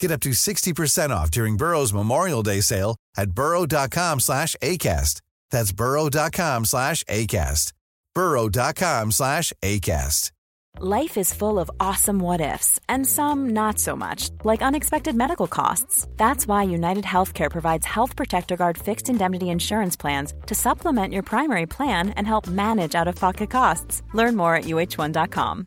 Get 0.00 0.10
up 0.10 0.20
to 0.20 0.30
60% 0.30 1.10
off 1.10 1.30
during 1.30 1.56
Burrow's 1.56 1.92
Memorial 1.92 2.42
Day 2.42 2.60
sale 2.60 2.96
at 3.16 3.30
burrow.com 3.30 4.20
slash 4.20 4.54
ACAST. 4.62 5.20
That's 5.50 5.72
burrow.com 5.72 6.64
slash 6.64 7.02
ACAST. 7.04 7.72
burrow.com 8.14 9.12
slash 9.12 9.52
ACAST. 9.62 10.30
Life 10.78 11.16
is 11.16 11.32
full 11.32 11.58
of 11.58 11.70
awesome 11.80 12.18
what 12.18 12.42
ifs, 12.42 12.78
and 12.86 13.06
some 13.06 13.48
not 13.54 13.78
so 13.78 13.96
much, 13.96 14.28
like 14.44 14.60
unexpected 14.60 15.16
medical 15.16 15.46
costs. 15.46 16.06
That's 16.18 16.46
why 16.46 16.64
United 16.64 17.04
Healthcare 17.04 17.50
provides 17.50 17.86
Health 17.86 18.14
Protector 18.14 18.58
Guard 18.58 18.76
fixed 18.76 19.08
indemnity 19.08 19.48
insurance 19.48 19.96
plans 19.96 20.34
to 20.44 20.54
supplement 20.54 21.14
your 21.14 21.22
primary 21.22 21.64
plan 21.64 22.10
and 22.10 22.26
help 22.26 22.46
manage 22.46 22.94
out 22.94 23.08
of 23.08 23.14
pocket 23.14 23.48
costs. 23.48 24.02
Learn 24.12 24.36
more 24.36 24.54
at 24.54 24.64
uh1.com. 24.64 25.66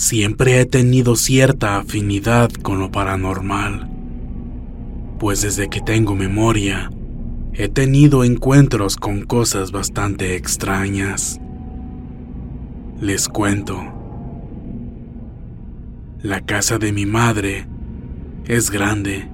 siempre 0.00 0.58
he 0.58 0.64
tenido 0.64 1.14
cierta 1.14 1.76
afinidad 1.76 2.50
con 2.50 2.78
lo 2.78 2.90
paranormal, 2.90 3.86
pues 5.18 5.42
desde 5.42 5.68
que 5.68 5.82
tengo 5.82 6.14
memoria, 6.14 6.90
he 7.52 7.68
tenido 7.68 8.24
encuentros 8.24 8.96
con 8.96 9.26
cosas 9.26 9.72
bastante 9.72 10.36
extrañas. 10.36 11.38
Les 12.98 13.28
cuento. 13.28 13.78
La 16.22 16.40
casa 16.40 16.78
de 16.78 16.92
mi 16.92 17.04
madre 17.04 17.66
es 18.46 18.70
grande. 18.70 19.28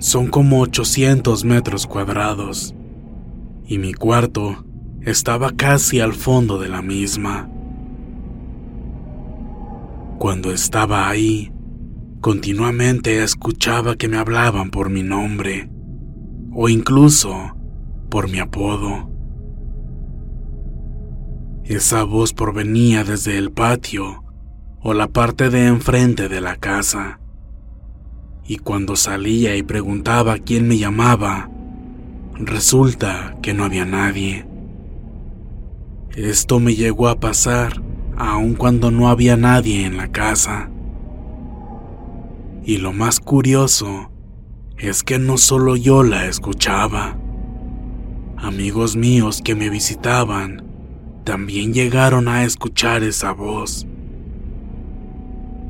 Son 0.00 0.26
como 0.26 0.60
800 0.60 1.44
metros 1.46 1.86
cuadrados. 1.86 2.74
Y 3.66 3.78
mi 3.78 3.94
cuarto 3.94 4.66
estaba 5.00 5.50
casi 5.52 6.00
al 6.00 6.12
fondo 6.12 6.58
de 6.58 6.68
la 6.68 6.82
misma. 6.82 7.48
Cuando 10.18 10.50
estaba 10.50 11.08
ahí, 11.08 11.52
continuamente 12.20 13.22
escuchaba 13.22 13.94
que 13.94 14.08
me 14.08 14.16
hablaban 14.16 14.70
por 14.70 14.90
mi 14.90 15.04
nombre 15.04 15.70
o 16.52 16.68
incluso 16.68 17.54
por 18.10 18.28
mi 18.28 18.40
apodo. 18.40 19.08
Esa 21.62 22.02
voz 22.02 22.32
provenía 22.32 23.04
desde 23.04 23.38
el 23.38 23.52
patio 23.52 24.24
o 24.80 24.92
la 24.92 25.06
parte 25.06 25.50
de 25.50 25.68
enfrente 25.68 26.28
de 26.28 26.40
la 26.40 26.56
casa. 26.56 27.20
Y 28.44 28.56
cuando 28.56 28.96
salía 28.96 29.54
y 29.54 29.62
preguntaba 29.62 30.38
quién 30.38 30.66
me 30.66 30.78
llamaba, 30.78 31.48
resulta 32.40 33.36
que 33.40 33.54
no 33.54 33.62
había 33.62 33.84
nadie. 33.84 34.48
Esto 36.16 36.58
me 36.58 36.74
llegó 36.74 37.06
a 37.06 37.20
pasar 37.20 37.87
aun 38.18 38.54
cuando 38.54 38.90
no 38.90 39.08
había 39.08 39.36
nadie 39.36 39.86
en 39.86 39.96
la 39.96 40.08
casa. 40.08 40.68
Y 42.64 42.78
lo 42.78 42.92
más 42.92 43.20
curioso 43.20 44.10
es 44.76 45.04
que 45.04 45.18
no 45.18 45.38
solo 45.38 45.76
yo 45.76 46.02
la 46.02 46.26
escuchaba. 46.26 47.16
Amigos 48.36 48.96
míos 48.96 49.40
que 49.42 49.54
me 49.54 49.70
visitaban 49.70 50.64
también 51.24 51.72
llegaron 51.72 52.26
a 52.26 52.44
escuchar 52.44 53.04
esa 53.04 53.32
voz. 53.32 53.86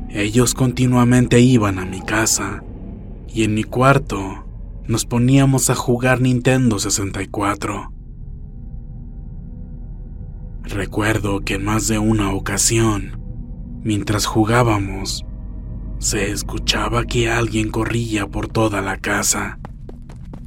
Ellos 0.09 0.55
continuamente 0.55 1.39
iban 1.39 1.77
a 1.77 1.85
mi 1.85 2.01
casa 2.01 2.63
y 3.27 3.43
en 3.43 3.53
mi 3.53 3.63
cuarto 3.63 4.45
nos 4.87 5.05
poníamos 5.05 5.69
a 5.69 5.75
jugar 5.75 6.19
Nintendo 6.19 6.79
64. 6.79 7.98
Recuerdo 10.69 11.39
que 11.39 11.55
en 11.55 11.65
más 11.65 11.87
de 11.87 11.97
una 11.97 12.31
ocasión, 12.31 13.19
mientras 13.83 14.27
jugábamos, 14.27 15.25
se 15.97 16.29
escuchaba 16.29 17.05
que 17.05 17.27
alguien 17.27 17.71
corría 17.71 18.27
por 18.27 18.47
toda 18.47 18.79
la 18.83 18.97
casa 18.97 19.57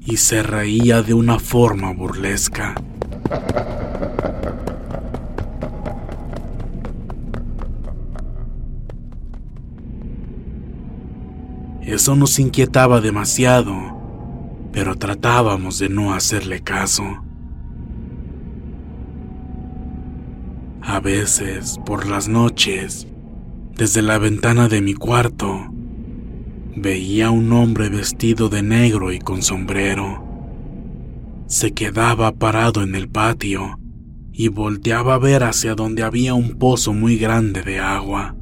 y 0.01 0.19
se 0.19 0.45
reía 0.45 1.03
de 1.03 1.15
una 1.15 1.41
forma 1.41 1.93
burlesca. 1.93 2.77
Eso 11.83 12.15
nos 12.15 12.39
inquietaba 12.39 13.01
demasiado, 13.01 13.75
pero 14.73 14.97
tratábamos 14.97 15.81
de 15.81 15.89
no 15.89 16.15
hacerle 16.15 16.63
caso. 16.63 17.25
A 20.93 21.01
veces, 21.01 21.81
por 21.87 22.07
las 22.07 22.29
noches, 22.29 23.07
desde 23.75 24.03
la 24.03 24.19
ventana 24.19 24.69
de 24.69 24.83
mi 24.83 24.93
cuarto, 24.93 25.73
veía 26.77 27.31
un 27.31 27.51
hombre 27.55 27.89
vestido 27.89 28.51
de 28.51 28.63
negro 28.63 29.11
y 29.11 29.19
con 29.19 29.41
sombrero. 29.41 30.23
Se 31.47 31.73
quedaba 31.73 32.33
parado 32.33 32.83
en 32.83 32.95
el 32.95 33.09
patio 33.09 33.79
y 34.33 34.49
volteaba 34.49 35.15
a 35.15 35.19
ver 35.19 35.45
hacia 35.45 35.75
donde 35.75 36.03
había 36.03 36.35
un 36.35 36.59
pozo 36.59 36.93
muy 36.93 37.17
grande 37.17 37.63
de 37.63 37.79
agua 37.79 38.37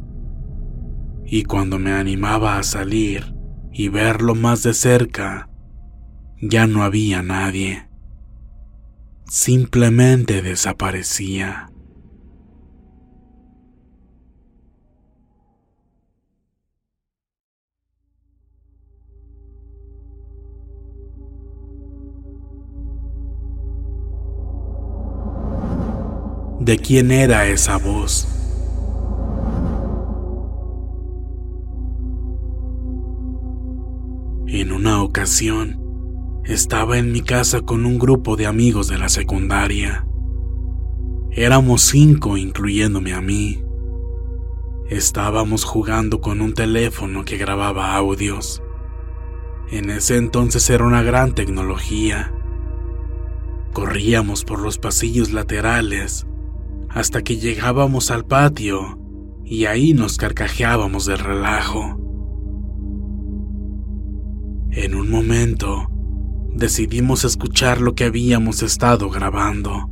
y 1.24 1.44
cuando 1.44 1.78
me 1.78 1.92
animaba 1.92 2.58
a 2.58 2.64
salir 2.64 3.32
y 3.72 3.90
verlo 3.90 4.34
más 4.34 4.64
de 4.64 4.74
cerca, 4.74 5.48
ya 6.42 6.66
no 6.66 6.82
había 6.82 7.22
nadie. 7.22 7.88
Simplemente 9.28 10.42
desaparecía. 10.42 11.69
¿De 26.60 26.76
quién 26.76 27.10
era 27.10 27.46
esa 27.46 27.78
voz? 27.78 28.28
En 34.46 34.70
una 34.70 35.02
ocasión, 35.02 35.80
estaba 36.44 36.98
en 36.98 37.12
mi 37.12 37.22
casa 37.22 37.62
con 37.62 37.86
un 37.86 37.98
grupo 37.98 38.36
de 38.36 38.44
amigos 38.44 38.88
de 38.88 38.98
la 38.98 39.08
secundaria. 39.08 40.06
Éramos 41.30 41.80
cinco, 41.80 42.36
incluyéndome 42.36 43.14
a 43.14 43.22
mí. 43.22 43.64
Estábamos 44.90 45.64
jugando 45.64 46.20
con 46.20 46.42
un 46.42 46.52
teléfono 46.52 47.24
que 47.24 47.38
grababa 47.38 47.94
audios. 47.94 48.62
En 49.70 49.88
ese 49.88 50.18
entonces 50.18 50.68
era 50.68 50.84
una 50.84 51.02
gran 51.02 51.34
tecnología. 51.34 52.34
Corríamos 53.72 54.44
por 54.44 54.60
los 54.60 54.76
pasillos 54.76 55.32
laterales 55.32 56.26
hasta 56.90 57.22
que 57.22 57.36
llegábamos 57.36 58.10
al 58.10 58.26
patio 58.26 58.98
y 59.44 59.64
ahí 59.66 59.94
nos 59.94 60.16
carcajeábamos 60.16 61.06
del 61.06 61.18
relajo. 61.18 61.96
En 64.72 64.94
un 64.94 65.10
momento, 65.10 65.88
decidimos 66.54 67.24
escuchar 67.24 67.80
lo 67.80 67.94
que 67.94 68.04
habíamos 68.04 68.62
estado 68.62 69.08
grabando, 69.08 69.88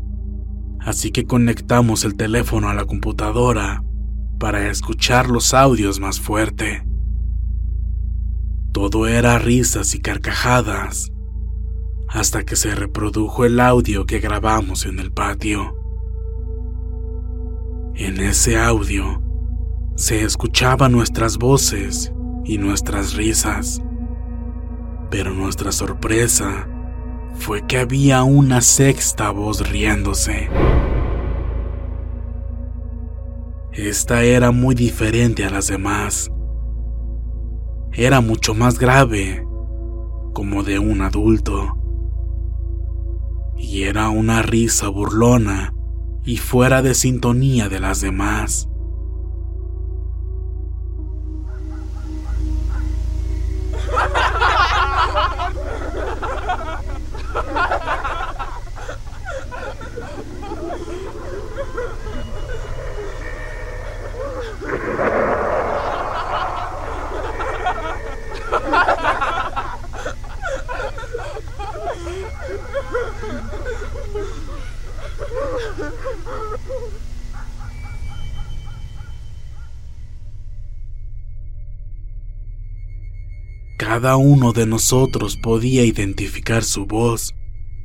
así 0.80 1.10
que 1.10 1.24
conectamos 1.24 2.04
el 2.04 2.16
teléfono 2.16 2.68
a 2.68 2.74
la 2.74 2.84
computadora 2.84 3.82
para 4.38 4.68
escuchar 4.68 5.30
los 5.30 5.54
audios 5.54 5.98
más 6.00 6.20
fuerte. 6.20 6.84
Todo 8.72 9.06
era 9.08 9.38
risas 9.38 9.94
y 9.94 10.00
carcajadas. 10.00 11.12
hasta 12.10 12.42
que 12.42 12.56
se 12.56 12.74
reprodujo 12.74 13.44
el 13.44 13.60
audio 13.60 14.06
que 14.06 14.18
grabamos 14.18 14.86
en 14.86 14.98
el 14.98 15.12
patio. 15.12 15.77
En 18.00 18.20
ese 18.20 18.56
audio 18.56 19.20
se 19.96 20.22
escuchaban 20.22 20.92
nuestras 20.92 21.36
voces 21.36 22.12
y 22.44 22.56
nuestras 22.56 23.14
risas, 23.14 23.82
pero 25.10 25.34
nuestra 25.34 25.72
sorpresa 25.72 26.68
fue 27.34 27.66
que 27.66 27.78
había 27.78 28.22
una 28.22 28.60
sexta 28.60 29.30
voz 29.30 29.68
riéndose. 29.68 30.48
Esta 33.72 34.22
era 34.22 34.52
muy 34.52 34.76
diferente 34.76 35.44
a 35.44 35.50
las 35.50 35.66
demás. 35.66 36.30
Era 37.92 38.20
mucho 38.20 38.54
más 38.54 38.78
grave, 38.78 39.44
como 40.34 40.62
de 40.62 40.78
un 40.78 41.00
adulto 41.00 41.76
y 43.56 43.82
era 43.82 44.08
una 44.08 44.42
risa 44.42 44.88
burlona 44.88 45.74
y 46.28 46.36
fuera 46.36 46.82
de 46.82 46.92
sintonía 46.92 47.70
de 47.70 47.80
las 47.80 48.02
demás. 48.02 48.69
Cada 83.88 84.17
uno 84.17 84.52
de 84.52 84.67
nosotros 84.67 85.38
podía 85.38 85.82
identificar 85.82 86.62
su 86.62 86.85
voz 86.85 87.35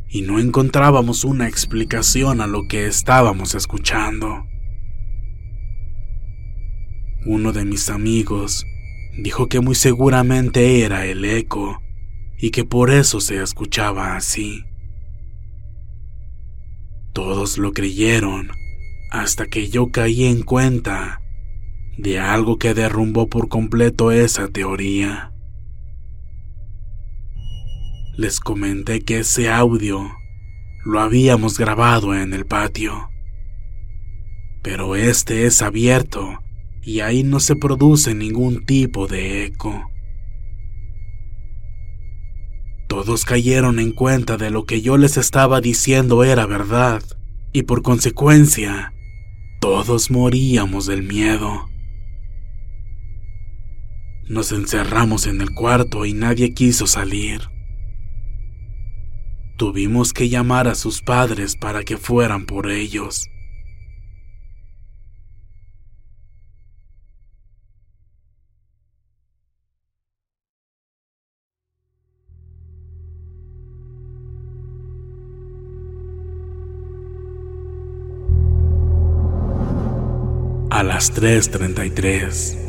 y 0.10 0.22
no 0.24 0.38
encontrábamos 0.38 1.24
una 1.24 1.48
explicación 1.48 2.42
a 2.42 2.46
lo 2.46 2.68
que 2.68 2.88
estábamos 2.88 3.56
escuchando. 3.56 4.46
Uno 7.26 7.54
de 7.54 7.64
mis 7.64 7.90
amigos 7.90 8.66
dijo 9.18 9.48
que 9.48 9.62
muy 9.62 9.76
seguramente 9.76 10.82
era 10.82 11.06
el 11.06 11.24
eco 11.24 11.82
y 12.38 12.52
que 12.52 12.66
por 12.66 12.92
eso 12.92 13.22
se 13.22 13.42
escuchaba 13.42 14.18
así. 14.18 14.66
Todos 17.14 17.58
lo 17.58 17.72
creyeron 17.72 18.52
hasta 19.10 19.46
que 19.46 19.70
yo 19.70 19.90
caí 19.90 20.26
en 20.26 20.44
cuenta 20.44 21.22
de 21.98 22.20
algo 22.20 22.58
que 22.60 22.74
derrumbó 22.74 23.30
por 23.30 23.48
completo 23.48 24.12
esa 24.12 24.50
teoría. 24.50 25.33
Les 28.16 28.40
comenté 28.40 29.02
que 29.02 29.20
ese 29.20 29.50
audio 29.50 30.16
lo 30.86 31.00
habíamos 31.00 31.58
grabado 31.58 32.14
en 32.14 32.34
el 32.34 32.46
patio, 32.46 33.10
pero 34.62 34.96
este 34.96 35.48
es 35.48 35.64
abierto 35.64 36.40
y 36.84 37.00
ahí 37.00 37.24
no 37.24 37.40
se 37.40 37.56
produce 37.56 38.14
ningún 38.14 38.66
tipo 38.66 39.08
de 39.08 39.46
eco. 39.46 39.90
Todos 42.88 43.26
cayeron 43.26 43.80
en 43.80 43.92
cuenta 43.94 44.38
de 44.38 44.52
lo 44.52 44.66
que 44.66 44.84
yo 44.84 44.98
les 44.98 45.18
estaba 45.18 45.60
diciendo 45.60 46.24
era 46.24 46.46
verdad, 46.46 47.02
y 47.52 47.64
por 47.64 47.82
consecuencia, 47.82 48.94
todos 49.60 50.12
moríamos 50.12 50.86
del 50.86 51.02
miedo. 51.02 51.68
Nos 54.28 54.52
encerramos 54.52 55.26
en 55.26 55.42
el 55.42 55.50
cuarto 55.56 56.06
y 56.06 56.14
nadie 56.14 56.54
quiso 56.54 56.86
salir. 56.86 57.53
Tuvimos 59.64 60.12
que 60.12 60.28
llamar 60.28 60.68
a 60.68 60.76
sus 60.76 61.02
padres 61.02 61.56
para 61.56 61.86
que 61.86 61.96
fueran 61.96 62.46
por 62.46 62.70
ellos. 62.70 63.30
a 80.70 80.84
las 80.84 81.14
3.33. 81.14 82.63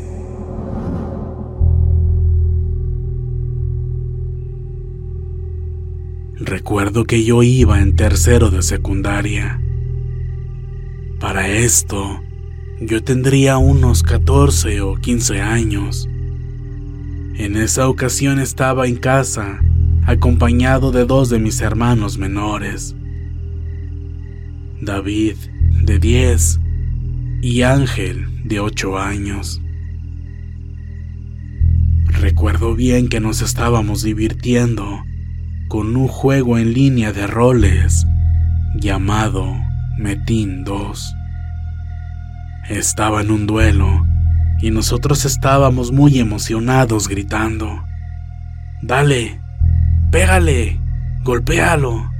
Recuerdo 6.45 7.05
que 7.05 7.23
yo 7.23 7.41
iba 7.41 7.81
en 7.81 7.95
tercero 7.95 8.51
de 8.51 8.61
secundaria. 8.61 9.59
Para 11.19 11.47
esto, 11.47 12.21
yo 12.79 13.03
tendría 13.03 13.57
unos 13.57 14.03
14 14.03 14.79
o 14.81 14.93
15 14.93 15.41
años. 15.41 16.07
En 17.33 17.55
esa 17.55 17.89
ocasión 17.89 18.39
estaba 18.39 18.85
en 18.85 18.97
casa, 18.97 19.59
acompañado 20.05 20.91
de 20.91 21.05
dos 21.05 21.31
de 21.31 21.39
mis 21.39 21.61
hermanos 21.61 22.19
menores. 22.19 22.95
David, 24.81 25.37
de 25.81 25.97
10, 25.97 26.59
y 27.41 27.63
Ángel, 27.63 28.27
de 28.43 28.59
ocho 28.59 28.99
años. 28.99 29.63
Recuerdo 32.05 32.75
bien 32.75 33.09
que 33.09 33.19
nos 33.19 33.41
estábamos 33.41 34.03
divirtiendo 34.03 35.01
con 35.67 35.95
un 35.95 36.07
juego 36.07 36.57
en 36.57 36.73
línea 36.73 37.11
de 37.11 37.27
roles 37.27 38.05
llamado 38.75 39.55
Metin 39.97 40.63
2. 40.63 41.15
Estaba 42.69 43.21
en 43.21 43.31
un 43.31 43.47
duelo 43.47 44.05
y 44.59 44.71
nosotros 44.71 45.25
estábamos 45.25 45.91
muy 45.91 46.19
emocionados 46.19 47.07
gritando, 47.07 47.83
Dale, 48.81 49.41
pégale, 50.11 50.79
golpéalo. 51.23 52.11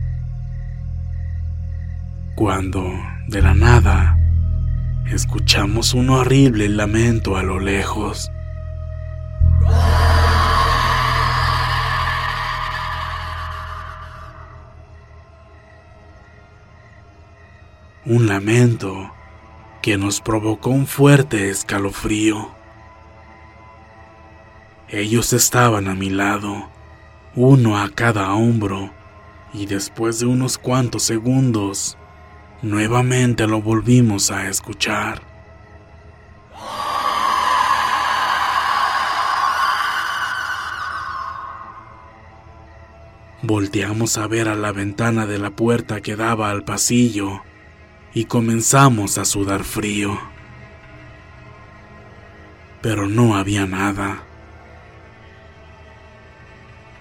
Cuando, 2.35 2.83
de 3.27 3.41
la 3.41 3.53
nada, 3.53 4.17
escuchamos 5.05 5.93
un 5.93 6.09
horrible 6.09 6.67
lamento 6.69 7.37
a 7.37 7.43
lo 7.43 7.59
lejos. 7.59 8.31
Un 18.05 18.27
lamento 18.27 19.11
que 19.81 19.97
nos 19.97 20.21
provocó 20.21 20.69
un 20.69 20.87
fuerte 20.87 21.49
escalofrío. 21.49 22.51
Ellos 24.89 25.33
estaban 25.33 25.87
a 25.87 25.95
mi 25.95 26.09
lado, 26.09 26.69
uno 27.35 27.77
a 27.77 27.89
cada 27.89 28.33
hombro, 28.33 28.91
y 29.53 29.65
después 29.65 30.19
de 30.19 30.27
unos 30.27 30.57
cuantos 30.57 31.03
segundos, 31.03 31.97
Nuevamente 32.65 33.45
lo 33.45 33.61
volvimos 33.61 34.31
a 34.31 34.49
escuchar. 34.49 35.21
Volteamos 43.43 44.17
a 44.17 44.25
ver 44.25 44.49
a 44.49 44.55
la 44.55 44.71
ventana 44.71 45.27
de 45.27 45.37
la 45.37 45.51
puerta 45.51 46.01
que 46.01 46.15
daba 46.15 46.49
al 46.49 46.63
pasillo 46.63 47.43
y 48.15 48.25
comenzamos 48.25 49.19
a 49.19 49.25
sudar 49.25 49.63
frío. 49.63 50.19
Pero 52.81 53.07
no 53.07 53.35
había 53.35 53.67
nada. 53.67 54.23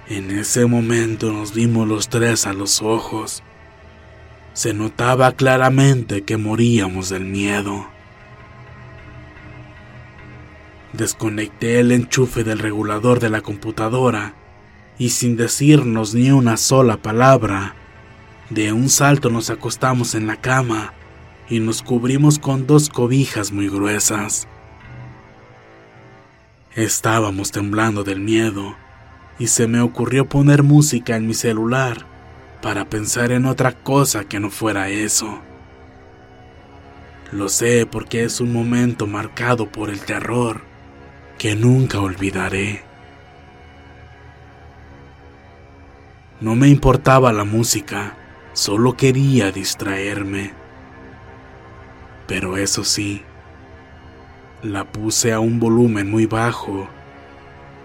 En 0.07 0.31
ese 0.31 0.67
momento 0.67 1.33
nos 1.33 1.55
vimos 1.55 1.89
los 1.89 2.11
tres 2.11 2.47
a 2.47 2.53
los 2.53 2.83
ojos 2.83 3.43
se 4.55 4.73
notaba 4.73 5.33
claramente 5.33 6.23
que 6.23 6.37
moríamos 6.37 7.09
del 7.09 7.25
miedo. 7.25 7.89
Desconecté 10.93 11.81
el 11.81 11.91
enchufe 11.91 12.45
del 12.45 12.61
regulador 12.61 13.19
de 13.19 13.31
la 13.31 13.41
computadora 13.41 14.35
y 14.97 15.11
sin 15.11 15.37
decirnos 15.37 16.15
ni 16.15 16.31
una 16.31 16.57
sola 16.57 16.99
palabra, 16.99 17.75
de 18.49 18.73
un 18.73 18.89
salto 18.89 19.29
nos 19.29 19.51
acostamos 19.51 20.15
en 20.15 20.29
la 20.29 20.37
cama 20.37 20.93
y 21.49 21.61
nos 21.61 21.83
cubrimos 21.83 22.39
con 22.39 22.67
dos 22.67 22.89
cobijas 22.89 23.53
muy 23.53 23.69
gruesas. 23.69 24.49
Estábamos 26.75 27.53
temblando 27.53 28.03
del 28.03 28.21
miedo 28.21 28.75
y 29.39 29.49
se 29.49 29.67
me 29.67 29.81
ocurrió 29.81 30.29
poner 30.29 30.63
música 30.63 31.17
en 31.17 31.27
mi 31.27 31.35
celular 31.35 32.07
para 32.63 32.87
pensar 32.87 33.31
en 33.31 33.47
otra 33.47 33.73
cosa 33.73 34.25
que 34.25 34.41
no 34.41 34.51
fuera 34.51 34.89
eso. 34.89 35.41
Lo 37.31 37.49
sé 37.49 37.87
porque 37.87 38.25
es 38.25 38.41
un 38.41 38.53
momento 38.53 39.07
marcado 39.07 39.71
por 39.71 39.91
el 39.91 40.01
terror 40.01 40.63
que 41.39 41.55
nunca 41.57 42.01
olvidaré. 42.01 42.83
No 46.41 46.55
me 46.55 46.69
importaba 46.69 47.33
la 47.33 47.45
música, 47.45 48.17
solo 48.53 48.97
quería 48.97 49.51
distraerme. 49.51 50.64
Pero 52.27 52.57
eso 52.57 52.85
sí, 52.85 53.23
la 54.63 54.85
puse 54.85 55.33
a 55.33 55.41
un 55.41 55.61
volumen 55.61 56.11
muy 56.11 56.27
bajo 56.27 56.89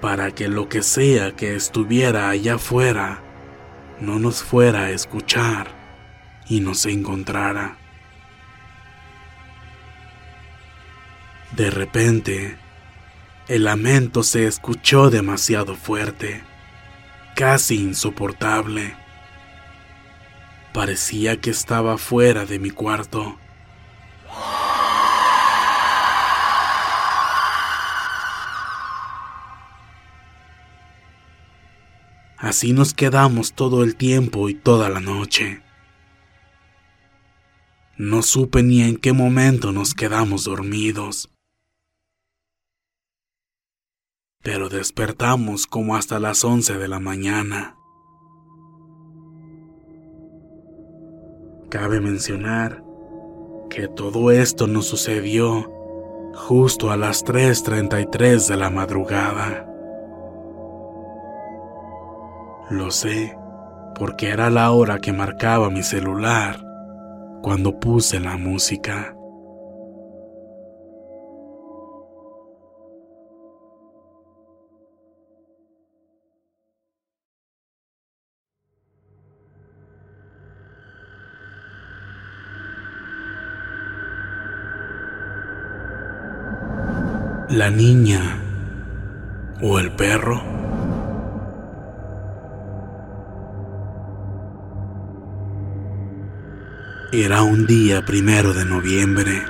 para 0.01 0.31
que 0.31 0.47
lo 0.47 0.69
que 0.69 0.81
sea 0.81 1.35
que 1.35 1.55
estuviera 1.55 2.29
allá 2.29 2.55
afuera 2.55 3.21
no 3.99 4.17
nos 4.17 4.43
fuera 4.43 4.83
a 4.83 4.91
escuchar 4.91 5.67
y 6.47 6.61
nos 6.61 6.85
encontrara. 6.85 7.77
De 11.51 11.69
repente, 11.69 12.57
el 13.49 13.65
lamento 13.65 14.23
se 14.23 14.45
escuchó 14.45 15.09
demasiado 15.09 15.75
fuerte, 15.75 16.41
casi 17.35 17.81
insoportable. 17.81 18.95
Parecía 20.73 21.41
que 21.41 21.49
estaba 21.49 21.97
fuera 21.97 22.45
de 22.45 22.59
mi 22.59 22.69
cuarto. 22.69 23.37
Así 32.49 32.73
nos 32.73 32.95
quedamos 32.95 33.53
todo 33.53 33.83
el 33.83 33.95
tiempo 33.95 34.49
y 34.49 34.55
toda 34.55 34.89
la 34.89 34.99
noche. 34.99 35.61
No 37.95 38.23
supe 38.23 38.63
ni 38.63 38.81
en 38.81 38.97
qué 38.97 39.13
momento 39.13 39.71
nos 39.71 39.93
quedamos 39.93 40.45
dormidos. 40.45 41.29
Pero 44.41 44.67
despertamos 44.67 45.67
como 45.67 45.95
hasta 45.95 46.17
las 46.17 46.43
once 46.43 46.75
de 46.79 46.87
la 46.87 46.99
mañana. 46.99 47.77
Cabe 51.69 52.01
mencionar 52.01 52.83
que 53.69 53.87
todo 53.87 54.31
esto 54.31 54.65
nos 54.65 54.87
sucedió 54.87 55.71
justo 56.33 56.89
a 56.89 56.97
las 56.97 57.23
3.33 57.23 58.47
de 58.47 58.57
la 58.57 58.71
madrugada. 58.71 59.68
Lo 62.69 62.91
sé, 62.91 63.35
porque 63.95 64.29
era 64.29 64.51
la 64.51 64.69
hora 64.69 64.99
que 64.99 65.11
marcaba 65.11 65.71
mi 65.71 65.81
celular 65.81 66.63
cuando 67.41 67.79
puse 67.79 68.19
la 68.19 68.37
música. 68.37 69.15
La 87.49 87.71
niña 87.71 88.39
o 89.59 89.79
el 89.79 89.91
perro. 89.93 90.58
Era 97.11 97.41
un 97.41 97.65
día 97.65 98.05
primero 98.05 98.53
de 98.53 98.65
noviembre. 98.65 99.43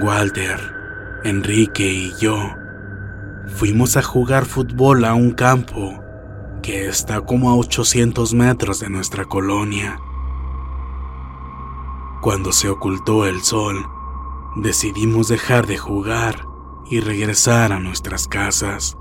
Walter, 0.00 0.58
Enrique 1.22 1.86
y 1.86 2.12
yo 2.16 2.56
fuimos 3.46 3.96
a 3.96 4.02
jugar 4.02 4.44
fútbol 4.44 5.04
a 5.04 5.14
un 5.14 5.30
campo 5.30 6.02
que 6.60 6.88
está 6.88 7.20
como 7.20 7.50
a 7.50 7.54
800 7.54 8.34
metros 8.34 8.80
de 8.80 8.90
nuestra 8.90 9.26
colonia. 9.26 10.00
Cuando 12.20 12.50
se 12.50 12.68
ocultó 12.68 13.26
el 13.26 13.40
sol, 13.42 13.86
decidimos 14.56 15.28
dejar 15.28 15.68
de 15.68 15.78
jugar 15.78 16.48
y 16.90 16.98
regresar 16.98 17.72
a 17.72 17.78
nuestras 17.78 18.26
casas. 18.26 18.96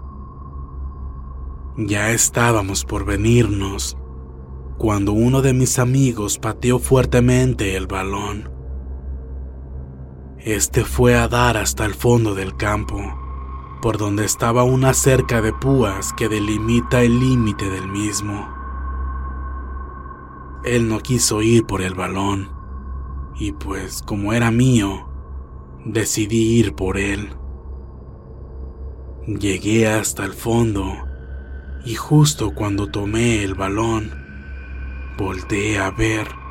Ya 1.77 2.11
estábamos 2.11 2.85
por 2.85 3.05
venirnos 3.05 3.97
cuando 4.77 5.13
uno 5.13 5.41
de 5.41 5.53
mis 5.53 5.79
amigos 5.79 6.39
pateó 6.39 6.79
fuertemente 6.79 7.75
el 7.75 7.87
balón. 7.87 8.49
Este 10.39 10.83
fue 10.83 11.15
a 11.15 11.27
dar 11.27 11.57
hasta 11.57 11.85
el 11.85 11.93
fondo 11.93 12.35
del 12.35 12.57
campo, 12.57 12.99
por 13.81 13.97
donde 13.97 14.25
estaba 14.25 14.63
una 14.63 14.93
cerca 14.93 15.41
de 15.41 15.53
púas 15.53 16.11
que 16.13 16.27
delimita 16.27 17.01
el 17.01 17.19
límite 17.19 17.69
del 17.69 17.87
mismo. 17.87 18.49
Él 20.65 20.87
no 20.89 20.99
quiso 20.99 21.41
ir 21.41 21.65
por 21.65 21.81
el 21.81 21.93
balón, 21.93 22.49
y 23.35 23.51
pues 23.53 24.01
como 24.01 24.33
era 24.33 24.51
mío, 24.51 25.07
decidí 25.85 26.59
ir 26.59 26.75
por 26.75 26.97
él. 26.97 27.29
Llegué 29.27 29.87
hasta 29.87 30.25
el 30.25 30.33
fondo, 30.33 30.93
y 31.85 31.95
justo 31.95 32.53
cuando 32.53 32.87
tomé 32.87 33.43
el 33.43 33.55
balón, 33.55 34.22
Volteé 35.17 35.79
a 35.79 35.91
ver 35.91 36.43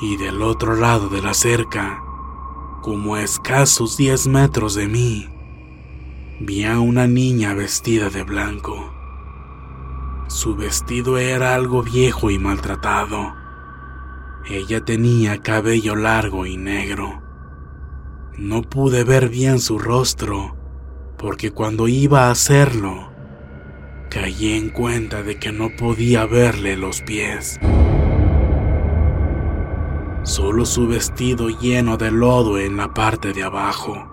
y 0.00 0.16
del 0.16 0.42
otro 0.42 0.76
lado 0.76 1.08
de 1.08 1.20
la 1.20 1.34
cerca, 1.34 2.02
como 2.82 3.16
a 3.16 3.22
escasos 3.22 3.96
10 3.96 4.28
metros 4.28 4.74
de 4.74 4.86
mí, 4.86 5.28
vi 6.40 6.64
a 6.64 6.78
una 6.78 7.08
niña 7.08 7.52
vestida 7.54 8.10
de 8.10 8.22
blanco. 8.22 8.94
Su 10.28 10.54
vestido 10.54 11.18
era 11.18 11.54
algo 11.54 11.82
viejo 11.82 12.30
y 12.30 12.38
maltratado. 12.38 13.34
Ella 14.48 14.84
tenía 14.84 15.42
cabello 15.42 15.96
largo 15.96 16.46
y 16.46 16.56
negro. 16.56 17.22
No 18.36 18.62
pude 18.62 19.02
ver 19.02 19.28
bien 19.28 19.58
su 19.58 19.80
rostro, 19.80 20.56
porque 21.18 21.50
cuando 21.50 21.88
iba 21.88 22.28
a 22.28 22.30
hacerlo, 22.30 23.07
caí 24.08 24.52
en 24.52 24.70
cuenta 24.70 25.22
de 25.22 25.36
que 25.36 25.52
no 25.52 25.70
podía 25.70 26.24
verle 26.26 26.76
los 26.76 27.02
pies. 27.02 27.58
Solo 30.22 30.66
su 30.66 30.86
vestido 30.86 31.48
lleno 31.48 31.96
de 31.96 32.10
lodo 32.10 32.58
en 32.58 32.76
la 32.76 32.92
parte 32.94 33.32
de 33.32 33.42
abajo. 33.42 34.06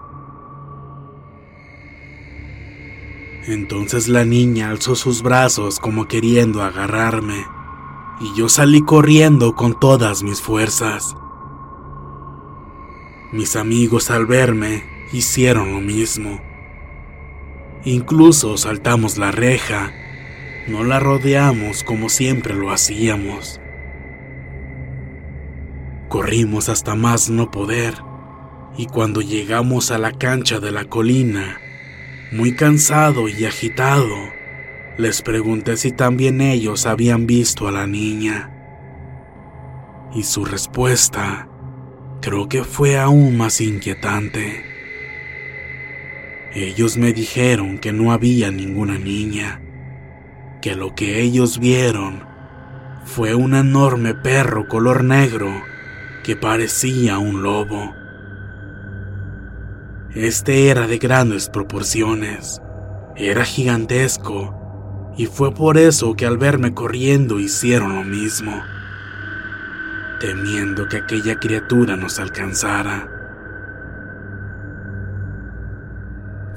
Entonces 3.47 4.07
la 4.07 4.25
niña 4.25 4.69
alzó 4.69 4.95
sus 4.95 5.21
brazos 5.21 5.79
como 5.79 6.07
queriendo 6.07 6.63
agarrarme, 6.63 7.45
y 8.19 8.33
yo 8.35 8.49
salí 8.49 8.81
corriendo 8.81 9.55
con 9.55 9.79
todas 9.79 10.23
mis 10.23 10.41
fuerzas. 10.41 11.15
Mis 13.31 13.55
amigos 13.55 14.09
al 14.09 14.25
verme 14.25 14.83
hicieron 15.11 15.73
lo 15.73 15.81
mismo 15.81 16.39
Incluso 17.85 18.57
saltamos 18.57 19.19
la 19.19 19.29
reja, 19.29 19.93
no 20.67 20.83
la 20.83 20.99
rodeamos 20.99 21.83
como 21.83 22.09
siempre 22.09 22.55
lo 22.55 22.71
hacíamos. 22.71 23.61
Corrimos 26.09 26.67
hasta 26.67 26.95
más 26.95 27.29
no 27.29 27.51
poder 27.51 27.93
y 28.75 28.87
cuando 28.87 29.21
llegamos 29.21 29.91
a 29.91 29.99
la 29.99 30.11
cancha 30.13 30.59
de 30.59 30.71
la 30.71 30.85
colina, 30.85 31.61
muy 32.31 32.55
cansado 32.55 33.29
y 33.29 33.45
agitado, 33.45 34.15
les 34.97 35.21
pregunté 35.21 35.77
si 35.77 35.91
también 35.91 36.41
ellos 36.41 36.87
habían 36.87 37.27
visto 37.27 37.67
a 37.67 37.71
la 37.71 37.85
niña. 37.85 38.51
Y 40.11 40.23
su 40.23 40.43
respuesta 40.43 41.47
creo 42.19 42.49
que 42.49 42.63
fue 42.63 42.97
aún 42.97 43.37
más 43.37 43.61
inquietante. 43.61 44.74
Ellos 46.55 46.95
me 46.95 47.11
dijeron 47.11 47.79
que 47.79 47.91
no 47.91 48.13
había 48.13 48.49
ninguna 48.49 48.97
niña, 48.97 49.61
que 50.61 50.73
lo 50.73 50.95
que 50.95 51.19
ellos 51.19 51.59
vieron 51.59 52.23
fue 53.03 53.35
un 53.35 53.55
enorme 53.55 54.13
perro 54.13 54.65
color 54.69 55.03
negro 55.03 55.51
que 56.23 56.37
parecía 56.37 57.17
un 57.17 57.43
lobo. 57.43 57.93
Este 60.13 60.69
era 60.69 60.87
de 60.87 60.97
grandes 60.97 61.49
proporciones, 61.49 62.61
era 63.17 63.43
gigantesco, 63.43 65.13
y 65.17 65.25
fue 65.25 65.53
por 65.53 65.77
eso 65.77 66.15
que 66.15 66.25
al 66.25 66.37
verme 66.37 66.73
corriendo 66.73 67.37
hicieron 67.37 67.95
lo 67.95 68.05
mismo, 68.05 68.63
temiendo 70.21 70.87
que 70.87 70.97
aquella 70.99 71.37
criatura 71.37 71.97
nos 71.97 72.17
alcanzara. 72.17 73.14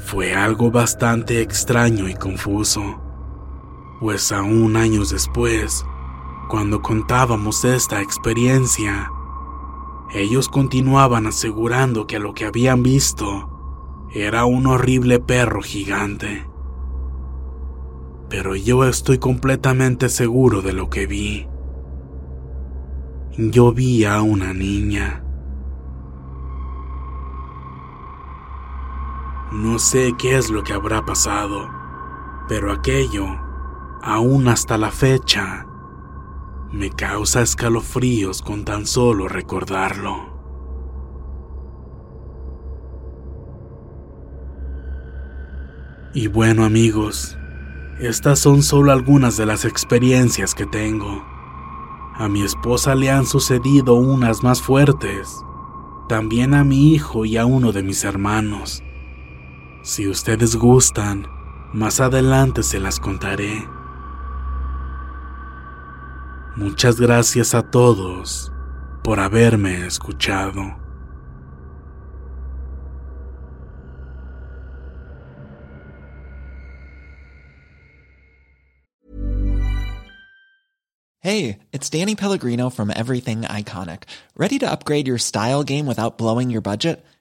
Fue 0.08 0.32
algo 0.32 0.70
bastante 0.70 1.42
extraño 1.42 2.08
y 2.08 2.14
confuso. 2.14 2.98
Pues 4.00 4.32
aún 4.32 4.74
años 4.78 5.10
después, 5.10 5.84
cuando 6.48 6.80
contábamos 6.80 7.62
esta 7.66 8.00
experiencia, 8.00 9.12
ellos 10.14 10.48
continuaban 10.48 11.26
asegurando 11.26 12.06
que 12.06 12.18
lo 12.18 12.32
que 12.32 12.46
habían 12.46 12.82
visto 12.82 13.50
era 14.14 14.46
un 14.46 14.66
horrible 14.66 15.20
perro 15.20 15.60
gigante. 15.60 16.48
Pero 18.30 18.56
yo 18.56 18.84
estoy 18.84 19.18
completamente 19.18 20.08
seguro 20.08 20.62
de 20.62 20.72
lo 20.72 20.88
que 20.88 21.06
vi. 21.06 21.46
Yo 23.36 23.74
vi 23.74 24.06
a 24.06 24.22
una 24.22 24.54
niña. 24.54 25.22
No 29.50 29.78
sé 29.78 30.14
qué 30.18 30.36
es 30.36 30.50
lo 30.50 30.62
que 30.62 30.74
habrá 30.74 31.06
pasado, 31.06 31.70
pero 32.48 32.70
aquello, 32.70 33.24
aún 34.02 34.46
hasta 34.46 34.76
la 34.76 34.90
fecha, 34.90 35.66
me 36.70 36.90
causa 36.90 37.40
escalofríos 37.40 38.42
con 38.42 38.66
tan 38.66 38.86
solo 38.86 39.26
recordarlo. 39.26 40.38
Y 46.12 46.26
bueno 46.26 46.64
amigos, 46.64 47.38
estas 48.00 48.40
son 48.40 48.62
solo 48.62 48.92
algunas 48.92 49.38
de 49.38 49.46
las 49.46 49.64
experiencias 49.64 50.54
que 50.54 50.66
tengo. 50.66 51.24
A 52.14 52.28
mi 52.28 52.42
esposa 52.42 52.94
le 52.94 53.10
han 53.10 53.24
sucedido 53.24 53.94
unas 53.94 54.42
más 54.42 54.60
fuertes, 54.60 55.42
también 56.06 56.52
a 56.52 56.64
mi 56.64 56.92
hijo 56.92 57.24
y 57.24 57.38
a 57.38 57.46
uno 57.46 57.72
de 57.72 57.82
mis 57.82 58.04
hermanos. 58.04 58.82
Si 59.82 60.06
ustedes 60.06 60.56
gustan, 60.56 61.26
más 61.72 62.00
adelante 62.00 62.62
se 62.62 62.80
las 62.80 62.98
contaré. 62.98 63.66
Muchas 66.56 67.00
gracias 67.00 67.54
a 67.54 67.62
todos 67.62 68.52
por 69.04 69.20
haberme 69.20 69.86
escuchado. 69.86 70.76
Hey, 81.20 81.58
it's 81.72 81.90
Danny 81.90 82.14
Pellegrino 82.14 82.70
from 82.70 82.90
Everything 82.90 83.42
Iconic. 83.42 84.04
Ready 84.36 84.58
to 84.60 84.70
upgrade 84.70 85.06
your 85.06 85.18
style 85.18 85.62
game 85.62 85.86
without 85.86 86.16
blowing 86.16 86.48
your 86.48 86.60
budget? 86.60 87.04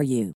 for 0.00 0.04
you. 0.04 0.39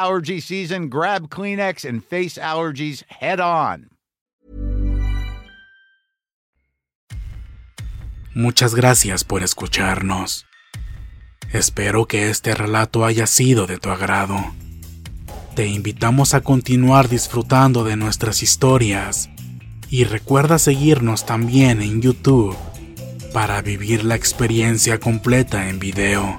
allergy 0.01 0.41
season, 0.41 0.89
grab 0.89 1.29
Kleenex 1.29 1.85
and 1.85 2.03
face 2.03 2.37
allergies 2.37 3.03
head 3.07 3.39
on. 3.39 3.89
Muchas 8.33 8.73
gracias 8.73 9.23
por 9.23 9.43
escucharnos. 9.43 10.45
Espero 11.51 12.05
que 12.05 12.29
este 12.29 12.55
relato 12.55 13.05
haya 13.05 13.27
sido 13.27 13.67
de 13.67 13.77
tu 13.77 13.89
agrado. 13.89 14.37
Te 15.55 15.67
invitamos 15.67 16.33
a 16.33 16.39
continuar 16.39 17.09
disfrutando 17.09 17.83
de 17.83 17.97
nuestras 17.97 18.41
historias 18.41 19.29
y 19.89 20.05
recuerda 20.05 20.59
seguirnos 20.59 21.25
también 21.25 21.81
en 21.81 22.01
YouTube 22.01 22.55
para 23.33 23.61
vivir 23.61 24.05
la 24.05 24.15
experiencia 24.15 24.99
completa 24.99 25.67
en 25.67 25.79
video, 25.79 26.37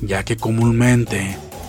ya 0.00 0.24
que 0.24 0.36
comúnmente 0.36 1.36